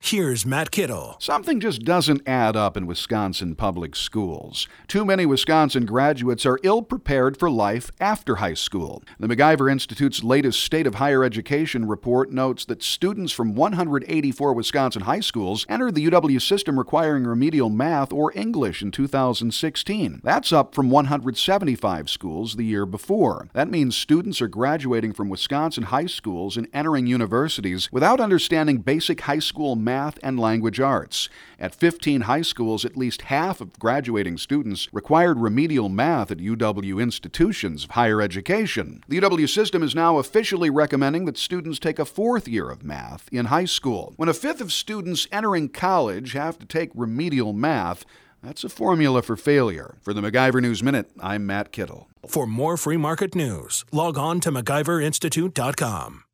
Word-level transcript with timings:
Here's 0.00 0.46
Matt 0.46 0.70
Kittle. 0.70 1.16
Something 1.18 1.60
just 1.60 1.82
doesn't 1.82 2.26
add 2.26 2.56
up 2.56 2.76
in 2.78 2.86
Wisconsin 2.86 3.54
public 3.56 3.94
schools. 3.96 4.66
Too 4.86 5.04
many 5.04 5.26
Wisconsin 5.26 5.84
graduates 5.84 6.46
are 6.46 6.60
ill 6.62 6.82
prepared 6.82 7.36
for 7.36 7.50
life 7.50 7.90
after 8.00 8.36
high 8.36 8.54
school. 8.54 9.02
The 9.18 9.26
MacIver 9.26 9.70
Institute's 9.70 10.22
latest 10.22 10.64
State 10.64 10.86
of 10.86 10.94
Higher 10.94 11.24
Education 11.24 11.86
report 11.86 12.30
notes 12.32 12.64
that 12.66 12.82
students 12.82 13.32
from 13.32 13.54
184 13.54 14.54
Wisconsin 14.54 15.02
high 15.02 15.20
schools 15.20 15.66
entered 15.68 15.94
the 15.96 16.06
UW 16.08 16.40
system 16.40 16.78
requiring 16.78 17.24
remedial 17.24 17.68
math 17.68 18.12
or 18.12 18.32
English 18.34 18.80
in 18.80 18.92
2016. 18.92 20.20
That's 20.22 20.52
up 20.52 20.74
from 20.74 20.90
175 20.90 22.08
schools 22.08 22.54
the 22.54 22.64
year 22.64 22.86
before. 22.86 23.48
That 23.52 23.68
means 23.68 23.96
students 23.96 24.40
are 24.40 24.48
graduating 24.48 25.12
from 25.12 25.28
Wisconsin 25.28 25.84
high 25.84 26.06
schools 26.06 26.56
and 26.56 26.68
entering 26.72 27.06
universities 27.08 27.90
without 27.92 28.20
understanding 28.20 28.78
basic 28.78 29.22
high 29.22 29.40
school 29.40 29.74
math, 29.76 29.87
and 29.88 30.38
language 30.38 30.80
arts. 30.80 31.28
At 31.58 31.74
15 31.74 32.22
high 32.22 32.42
schools, 32.42 32.84
at 32.84 32.96
least 32.96 33.22
half 33.22 33.60
of 33.60 33.78
graduating 33.78 34.38
students 34.38 34.88
required 34.92 35.38
remedial 35.38 35.88
math 35.88 36.30
at 36.30 36.38
UW 36.38 37.02
institutions 37.02 37.84
of 37.84 37.90
higher 37.90 38.20
education. 38.20 39.02
The 39.08 39.20
UW 39.20 39.48
system 39.48 39.82
is 39.82 39.94
now 39.94 40.18
officially 40.18 40.70
recommending 40.70 41.24
that 41.24 41.38
students 41.38 41.78
take 41.78 41.98
a 41.98 42.04
fourth 42.04 42.46
year 42.46 42.70
of 42.70 42.84
math 42.84 43.28
in 43.32 43.46
high 43.46 43.64
school. 43.64 44.12
When 44.16 44.28
a 44.28 44.34
fifth 44.34 44.60
of 44.60 44.72
students 44.72 45.26
entering 45.32 45.68
college 45.68 46.32
have 46.32 46.58
to 46.58 46.66
take 46.66 46.90
remedial 46.94 47.52
math, 47.52 48.04
that's 48.42 48.64
a 48.64 48.68
formula 48.68 49.22
for 49.22 49.36
failure. 49.36 49.96
For 50.00 50.14
the 50.14 50.20
MacIver 50.20 50.62
News 50.62 50.82
Minute, 50.82 51.10
I'm 51.20 51.46
Matt 51.46 51.72
Kittle. 51.72 52.08
For 52.26 52.46
more 52.46 52.76
free 52.76 52.96
market 52.96 53.34
news, 53.34 53.84
log 53.90 54.16
on 54.16 54.40
to 54.40 54.52
MacIverInstitute.com. 54.52 56.24